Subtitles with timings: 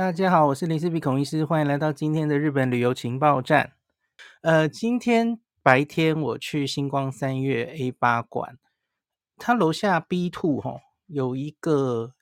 [0.00, 3.74] 大家好，我是林思比孔医师，欢迎来到今天的日本旅游情报站。
[4.40, 8.58] 呃，今天白天我去星光三月 A 八馆，
[9.36, 12.14] 它楼下 B two 哈有一个，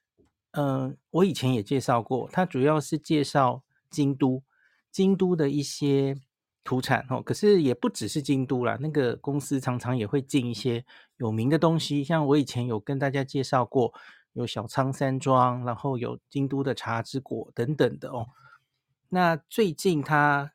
[0.50, 4.42] 嗯、呃，我以前也介绍过，它主要是介绍京都，
[4.90, 6.16] 京都的一些
[6.64, 10.84] 土产哦，可是也不只是京都啦，那个公司常常也会进一些
[11.18, 13.94] 有名的东西，像我以前有跟大家介绍过。
[14.32, 18.28] 有小仓山庄，然后有京都的茶之果等等的哦。
[19.08, 20.52] 那最近他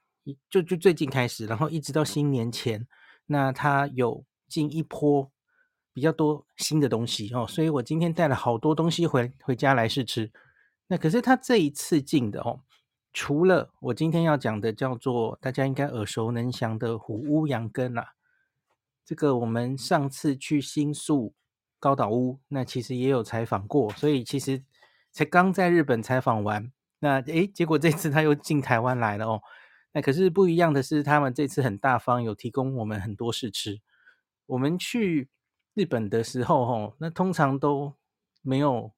[0.49, 2.88] 就就最近开始，然后一直到新年前，
[3.26, 5.32] 那他有进一波
[5.91, 7.46] 比较多新的东西哦。
[7.48, 10.32] 所以我今天带了好多东西回回家来试吃。
[10.88, 12.62] 那可是他这一次进的哦，
[13.12, 18.13] 除了我今天要讲的叫做大家应该耳熟能详的虎屋羊羹啦，
[19.04, 21.34] 这个我们上次去新宿。
[21.84, 24.64] 高岛屋，那其实也有采访过，所以其实
[25.12, 29.41] 才刚在日本采访完，那诶，结果这次他又进台湾来了哦。
[29.91, 33.82] 那可是不一样的是，他们这次很大方，有提供我们很多试吃。
[34.46, 35.27] 我们去
[35.74, 37.94] 日本的时候，哦，那通常都
[38.41, 38.94] 没有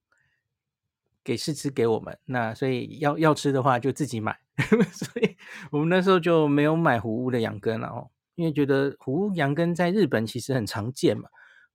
[1.24, 4.38] 给试吃给我们，那所以要要吃的话就自己买。
[4.94, 5.36] 所以
[5.72, 11.28] 我们那时候就没有买虎屋的羊羹了哦，因为觉得虎屋羊羹在日本其实很常见嘛。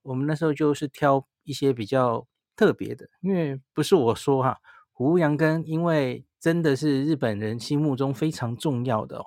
[0.03, 4.61] 我们那时候就是挑一些比较特别的，因为不是我说哈，
[4.93, 9.27] 胡杨根，因为真的是日本人心目中非常重要的哦，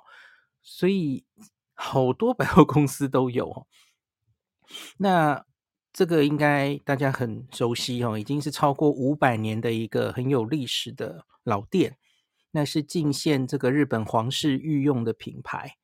[0.62, 1.24] 所以
[1.74, 3.66] 好多百货公司都有哦。
[4.98, 5.44] 那
[5.92, 11.98] 这个应该大家很熟悉哦，已经是超过五百年的一个很有历史的老店，
[12.50, 15.76] 那是进献这个日本皇室御用的品牌。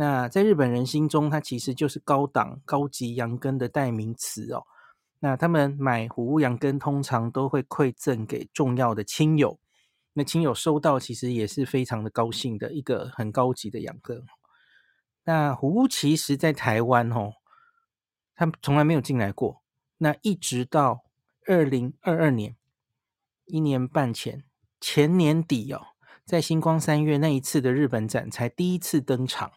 [0.00, 4.64] 那在日本人心中，它其实就是高档、高级羊羹的代名词哦。
[5.18, 9.60] 那他们买虎屋羊羹，通常都会馈赠给重要的亲友。
[10.14, 14.24] 那亲友收到，其实也是非常的高兴的一个很高级的羊羹。
[15.24, 17.34] 那虎屋其实在台湾哦，
[18.34, 19.60] 他从来没有进来过。
[19.98, 21.04] 那一直到
[21.46, 22.56] 二零二二年，
[23.44, 24.44] 一年半前，
[24.80, 25.88] 前年底哦，
[26.24, 29.52] 在星光三月那一次的日本展，才第一次登场。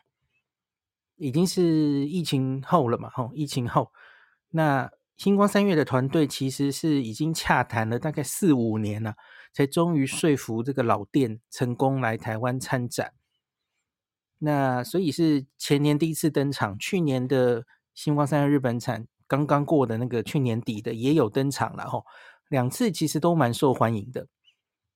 [1.23, 3.09] 已经是疫情后了嘛？
[3.09, 3.93] 吼，疫情后，
[4.49, 9.15] 那星光三月的团队其实是已经洽谈了大概四五年了，
[9.53, 13.13] 才终于说服这个老店成功来台湾参展。
[14.39, 22.03] 那所以是前年第一次登场，去年的星光三月日本展刚刚过的那个去年底的也有登场了，吼，
[22.49, 24.27] 两次其实都蛮受欢迎的，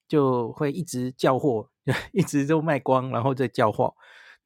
[0.09, 1.69] 就会一直叫货，
[2.11, 3.95] 一直都卖光，然后再叫货。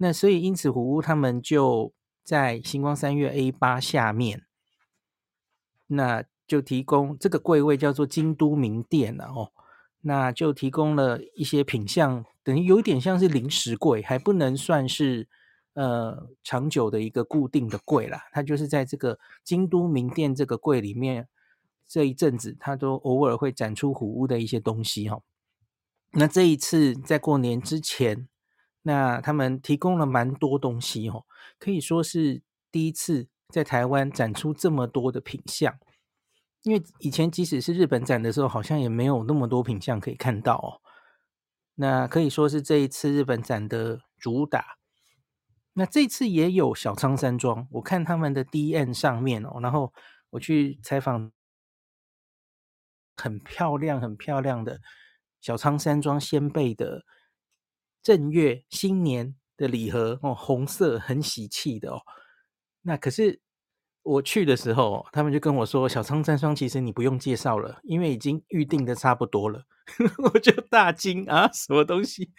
[0.03, 4.47] 那所以，因此虎屋他们就在星光三月 A 八下面，
[5.85, 9.51] 那就提供这个柜位叫做京都名店了哦。
[10.01, 15.28] 那就提供了一些品相，等于有点像是临时柜，还不能算是
[15.75, 18.23] 呃长久的一个固定的柜啦。
[18.31, 21.28] 它就是在这个京都名店这个柜里面，
[21.88, 25.22] 这一阵子它都偶尔会展出虎屋的一些东西哈。
[26.13, 28.28] 那这一次在过年之前。
[28.84, 31.25] 那他们提供了蛮多东西哦，
[31.59, 35.78] 可以说是第一次在台湾展出这么多的品相，
[36.64, 40.81] 因为以前即使是日本展的时候，好像也没有那么多品相可以看到哦。
[41.75, 44.78] 那可以说是这一次日本展的主打。
[45.74, 49.94] 那这次也有小仓山庄，我看他们的 D N 上面哦，然后
[50.31, 51.31] 我去采访，
[53.16, 54.81] 很漂亮、很漂亮的
[55.40, 57.06] 小仓山庄先辈的。
[58.03, 62.01] 正月新年的礼盒哦，红色很喜气的哦。
[62.81, 63.39] 那可是
[64.03, 69.66] 我去的时候，他们就跟我说，小仓三双其实你不用介绍了，因为已经预定的差不多了。
[70.34, 72.31] 我就大惊啊，什么东西？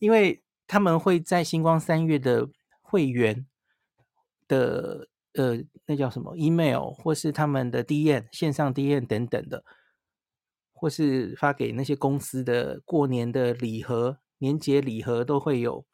[0.00, 2.48] 因为他们会在星光三月的
[2.80, 3.46] 会员
[4.48, 9.64] 的呃，那叫什么 email，或是他们的 DM 线上 DM 等等的，
[10.72, 14.18] 或是发给那些公司的过年的礼盒。
[14.38, 15.84] 年节礼盒都会有，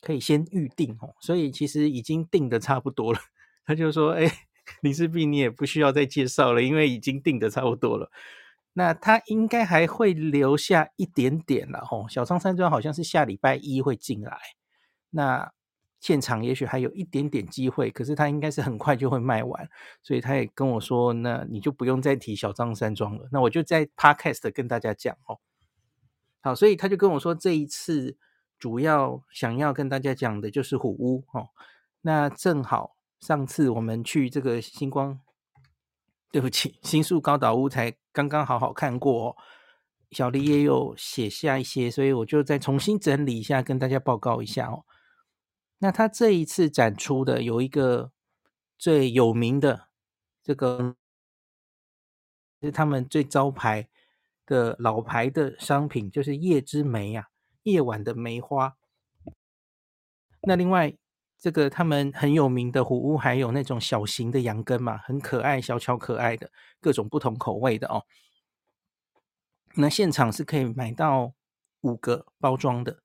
[0.00, 3.20] 可以先预定哦，所以其实已经定的差不多了。
[3.66, 4.28] 他就说：“哎，
[4.80, 8.10] 林氏璧，你也不需要再介绍了，因为已经定的差不多了。
[8.72, 12.06] 那他应该还会留下一点点了哦。
[12.08, 14.38] 小仓山庄好像是下礼拜一会进来，
[15.10, 15.52] 那
[16.00, 19.68] 现场也许还有一点点机会，可是他应该是很快就会卖完，
[20.02, 23.28] 所以他也跟我说：那你就不用再提小仓山庄了。
[23.30, 25.38] 那我就在 Podcast 跟大家讲哦。”
[26.42, 28.16] 好，所以他就跟我说，这一次
[28.58, 31.50] 主要想要跟大家讲的就是虎屋哦。
[32.02, 35.20] 那正好上次我们去这个星光，
[36.32, 39.36] 对不起，新宿高岛屋才刚刚好好看过哦。
[40.10, 44.84] 小黎也有写下一些，所以我就再重新整理一下，跟大家报告一下哦。
[45.78, 48.12] 那他这一次展出的有一个
[48.78, 49.88] 最有名的
[50.42, 50.96] 这个，
[52.62, 53.89] 是他们最招牌
[54.50, 57.26] 的老牌的商品，就是夜之梅啊，
[57.62, 58.76] 夜晚的梅花。
[60.42, 60.92] 那另外
[61.38, 66.50] 这个他们很有名的虎屋，还有那种小型的羊羹嘛，很可爱，小巧可爱的，
[66.80, 68.04] 各种不同口味的哦。
[69.76, 71.32] 那现场是可以买到
[71.82, 72.98] 五个包装的。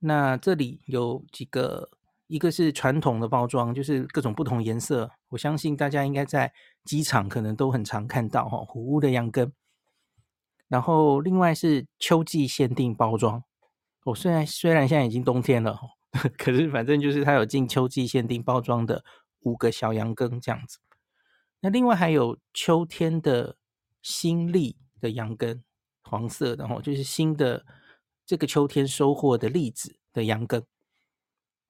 [0.00, 1.88] 那这里有几个，
[2.26, 5.12] 一个是传统的包装，就是各种不同颜色。
[5.28, 6.52] 我相信大家应该在
[6.84, 9.52] 机场可能都很常看到哈，虎屋的羊羹。
[10.68, 13.42] 然后另外是秋季限定包装。
[14.04, 15.78] 我虽然虽然现在已经冬天了，
[16.38, 19.04] 可是反正就是它有进秋季限定包装的
[19.40, 20.78] 五个小羊羹这样子。
[21.60, 23.56] 那另外还有秋天的
[24.02, 25.62] 新栗的羊羹。
[26.08, 27.66] 黄色的哦，就是新的
[28.24, 30.62] 这个秋天收获的栗子的羊羹。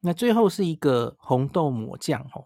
[0.01, 2.45] 那最后是一个红豆抹酱哦，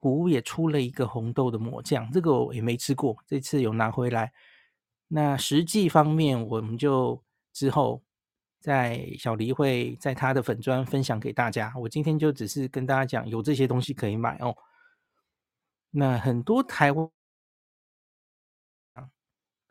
[0.00, 4.32] 谷物也出了一个红豆的抹酱，这个我也没吃过，这次有拿回来。
[5.14, 7.22] 那实际方面，我们就
[7.52, 8.02] 之后
[8.60, 11.70] 在小黎会在他的粉专分享给大家。
[11.76, 14.56] 我今天就只是跟大家讲，有这些东西可以买哦。
[15.90, 17.10] 那很多台湾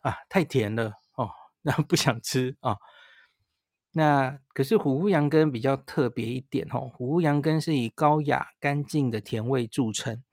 [0.02, 1.32] 啊，太甜了哦。
[1.64, 2.78] 那不想吃啊、哦？
[3.94, 6.88] 那可是虎屋羊羹比较特别一点哦。
[6.94, 10.24] 虎屋羊羹是以高雅干净的甜味著称。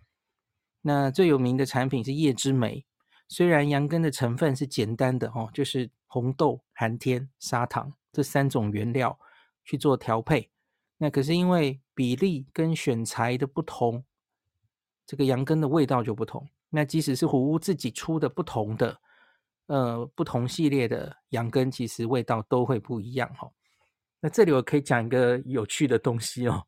[0.83, 2.85] 那最有名的产品是叶之梅。
[3.29, 9.19] 虽然羊羹的成分是简单的哦，就是红豆、寒天、砂糖这三种原料
[9.65, 10.51] 去做调配。
[10.97, 14.05] 那可是因为比例跟选材的不同，
[15.07, 16.49] 这个羊羹的味道就不同。
[16.71, 18.99] 那即使是虎屋自己出的不同的。
[19.67, 23.53] 呃，不同系列的羊羹其实味道都会不一样哈、哦。
[24.19, 26.65] 那这里我可以讲一个有趣的东西哦。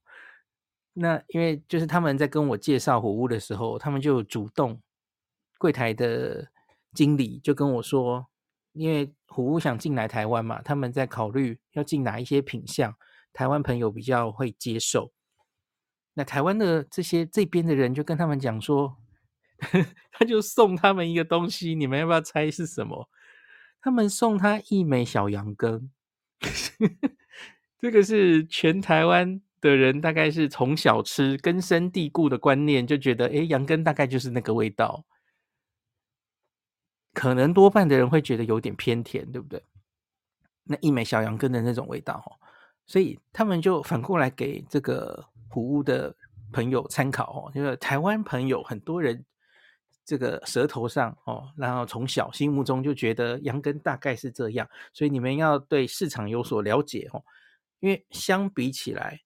[0.92, 4.78] 那因为就是他们在跟我介绍虎屋的时候，他们就主动
[5.60, 6.50] 柜台的
[6.94, 8.26] 经理就跟我说，
[8.72, 12.96] 因为虎屋想进来台湾嘛，他们在考虑要进哪一些品相，
[13.34, 15.12] 台湾朋友比较会接受。
[16.14, 18.96] 那台湾的这些这边的人就跟他们讲说。
[20.10, 23.10] 他就送他们一个东西，你们要不要猜是什么？
[23.82, 25.90] 他们送他一枚小羊羹，
[27.78, 35.04] 这个是全台湾的人大概是从小吃根深蒂固的观念，就觉得诶，羊羹大概就是那个味道，
[37.12, 39.62] 可能多半的人会觉得有点偏甜，对不对？
[40.64, 42.36] 那一枚小羊羹的那种味道哦，
[42.86, 46.14] 所以他们就反过来给这个虎屋的
[46.52, 49.24] 朋友参考哦，就是台湾朋友很多人。
[50.02, 57.22] 这个舌头上哦，然后从小心目中就觉得羊羹大概是这样，所以你们要对市场有所了解哦。
[57.78, 59.20] 因为相比起来，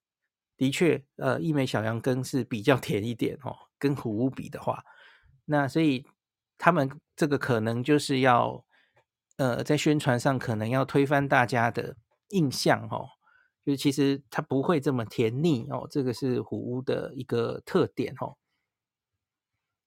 [0.58, 4.84] 的确，呃，一枚小羊羹是比较甜一点哦，跟虎屋比的话，
[5.46, 6.04] 那所以
[6.58, 8.64] 他们这个可能就是要，
[9.36, 11.96] 呃，在宣传上可能要推翻大家的
[12.30, 13.08] 印象哦，
[13.64, 18.36] 就是其实它不会这么甜腻哦，这个是虎屋的一个特点哦。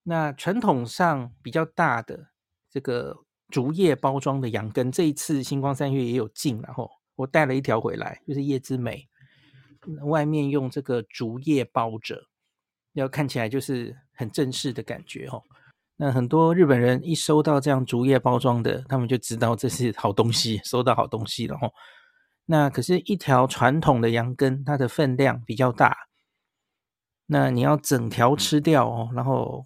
[0.04, 2.32] 那传统上比较大的
[2.70, 9.10] 这个竹叶包装的羊羹，这一次星光三月也有进，然后我带了一条回来，就是叶之美，
[10.06, 12.24] 外面用这个竹叶包着，
[12.94, 15.44] 要看起来就是很正式的感觉哦。
[15.98, 21.74] 那很多日本人一收到这样竹叶包装的，他们就知道这是好东西， 收到好东西了哦。
[22.46, 25.98] 那可是，一条传统的羊羹，它的分量比较大，
[27.26, 29.66] 那你要整条吃掉哦，然后。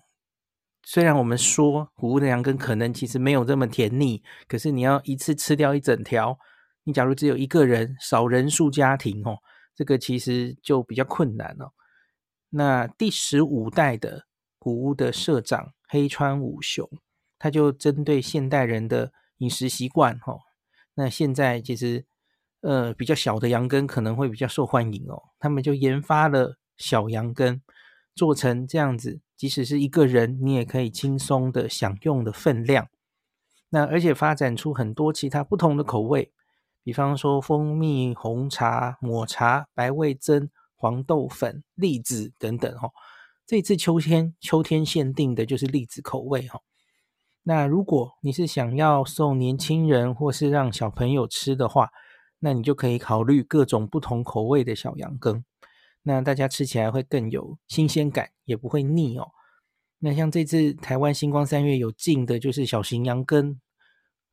[0.84, 6.40] 虽然我们说谷物的羊羹可能其实没有这么甜腻，可是你要一次吃掉一整条，
[6.86, 9.38] 你假如只有一个人，少人数家庭哦，
[9.76, 11.70] 这个其实就比较困难哦。
[12.50, 14.26] 那第十五代的
[14.58, 16.90] 谷物的社长黑川武雄，
[17.38, 20.40] 他就针对现代人的饮食习惯哦，
[20.94, 22.06] 那现在其实
[22.62, 27.62] 呃比较小的羊羹可能会比较受欢迎哦，他们就研发了小羊羹，
[28.16, 29.20] 做成这样子。
[29.36, 32.88] 即使是一个人，你也可以轻松的享用的分量。
[33.72, 36.32] 那而且发展出很多其他不同的口味，
[36.84, 42.74] 比方说蜂蜜红茶、抹茶、白味噌、黄豆粉、栗子等等。
[42.78, 42.92] 哈，
[43.52, 46.48] 这次秋天秋天限定的就是栗子口味。
[46.48, 46.62] 哈，
[47.44, 51.90] 那如果你是想要送年轻人或是让小朋友吃的话，
[52.40, 55.44] 那你就可以考虑各种不同口味的小羊羹。
[56.04, 59.32] 那大家吃起来会更有新鲜感，也不会腻哦。
[60.00, 63.60] 那像这次台湾星光三月有进的，就是小型羊羹，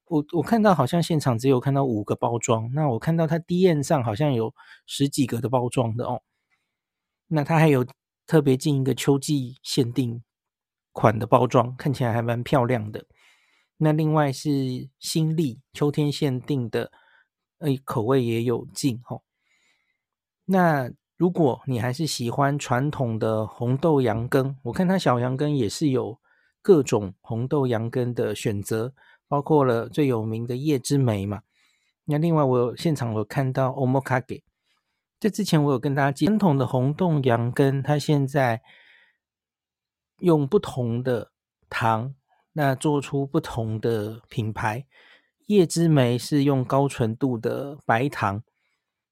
[0.05, 4.55] 我我看到好像现场只有看到五个包装，那我看到它 DM 上好像有
[4.87, 6.23] 十几个的包装的哦。
[7.27, 7.85] 那它还有
[8.29, 10.23] 特别进一个秋季限定
[10.93, 13.05] 款的包装，看起来还蛮漂亮的。
[13.79, 16.93] 那另外是新历秋天限定的，
[17.59, 19.23] 诶，口味也有进哦。
[20.45, 26.21] 那如果你还是喜欢传统的红豆羊羹，我看它小羊羹也是有
[26.63, 28.95] 各种红豆羊羹的选择。
[29.31, 31.43] 包括了最有名的叶之梅嘛，
[32.07, 34.41] 那另外我有现场有看到 Omokage，
[35.21, 38.63] 这之前我有跟大家讲传统的红豆羊羹，它现在
[40.19, 41.33] 用不同的
[41.69, 42.15] 糖，
[42.53, 44.87] 那做出不同的品牌。
[45.47, 48.43] 叶之梅是用高纯度的白糖，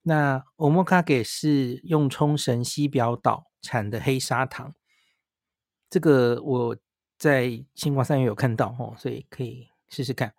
[0.02, 4.74] 那 Omokage 是用冲绳西表岛产的黑砂糖。
[5.88, 6.76] 这个我
[7.18, 9.68] 在新光三越有看到哦，所以可以。
[9.88, 10.34] 试试看，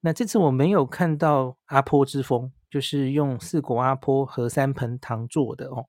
[0.00, 5.86] 那这次我没有看到阿波之风，就是用四果阿波和三盆糖做的哦。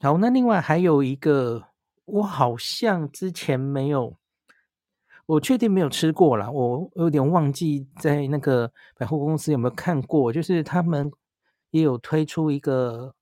[0.00, 1.68] 好，那另外还有一个，
[2.04, 4.16] 我好像之前没有，
[5.26, 11.10] 我确定没有吃过啦，我有点忘记在那个百货公司有没有看过，就是他们
[11.70, 13.14] 也有推出一个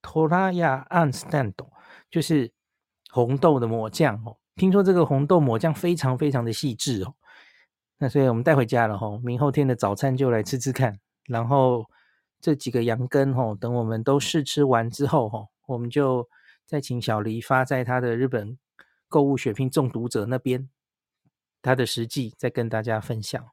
[0.00, 1.70] 托拉亚安斯坦豆，
[2.10, 2.50] 就是
[3.10, 4.38] 红豆的抹酱哦。
[4.54, 7.14] 听说这个红豆抹酱非常非常的细致哦。
[7.98, 10.98] 那所以我们带回家了吼，明后天的早餐就来吃吃看。
[11.26, 11.84] 然后
[12.40, 16.28] 这几个羊羹吼，等我们都试吃完之后吼，我们就
[16.64, 18.56] 再请小黎发在他的日本
[19.08, 20.68] 购物血拼中毒者那边，
[21.60, 23.44] 他的实际再跟大家分享。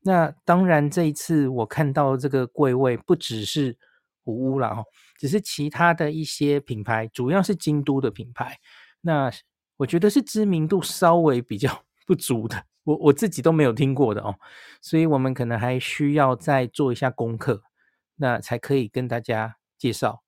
[0.00, 3.76] 那当然这一次我看到这个柜位不只是
[4.22, 4.84] 虎屋啦吼，
[5.18, 8.58] 只是其他的一些品牌，主要是京都的品牌。
[9.02, 9.30] 那
[9.76, 12.64] 我觉得是知名度稍微比较不足的。
[12.84, 14.36] 我我自己都没有听过的哦，
[14.82, 17.62] 所以我们可能还需要再做一下功课，
[18.16, 20.22] 那才可以跟大家介绍。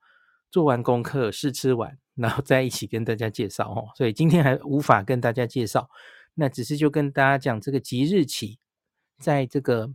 [0.50, 3.88] 做完功课试吃完，然后再一起跟大家介绍哦。
[3.94, 5.90] 所以今天还无法跟大家介绍，
[6.32, 8.58] 那只是就跟大家讲这个即日起，
[9.18, 9.90] 在这个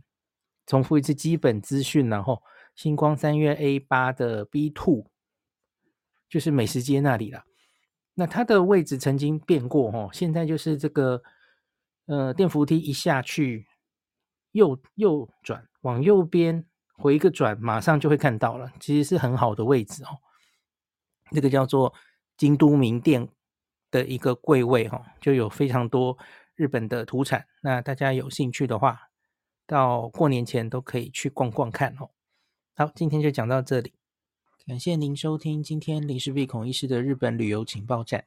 [0.64, 2.40] 重复一次基本资讯，然后
[2.76, 5.06] 星光三月 A 八的 B two，
[6.28, 7.42] 就是美食街那里了。
[8.14, 11.24] 那它的位置曾经变过哦，现在就是这个。
[12.12, 13.66] 呃，电扶梯一下去，
[14.50, 18.70] 右右转，往右边回一个转，马上就会看到了。
[18.78, 20.20] 其实是很好的位置哦。
[21.30, 21.94] 这个叫做
[22.36, 23.26] 京都名店
[23.90, 26.18] 的一个柜位、哦，就有非常多
[26.54, 27.46] 日本的土产。
[27.62, 29.08] 那大家有兴趣的话，
[29.66, 32.10] 到过年前都可以去逛逛看哦。
[32.74, 33.94] 好，今天就讲到这里，
[34.66, 38.26] 感谢您收听今天林氏璧孔医师的日本旅游情报站。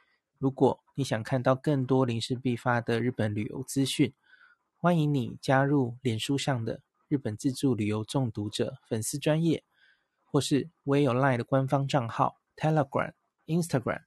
[0.41, 4.11] 如果你想看到更多林氏璧发的日本旅游资讯，
[4.75, 9.63] 欢迎你加入脸书上的日本自助旅游中毒者粉丝专页，
[10.25, 13.13] 或是我也有 LINE 的官方账号 Telegram、
[13.45, 14.01] Instagram，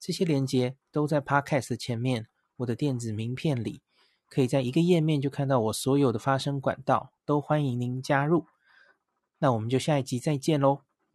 [0.00, 2.26] 这些连接都在 Podcast 前面，
[2.56, 3.80] 我的电子名片里，
[4.28, 8.46] 可以在一个页面就看到我所有的发声管道，都欢迎您加入。
[9.38, 10.80] 那我们就下一集再见喽。